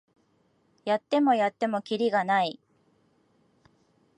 [0.83, 2.59] やってもやってもキリがない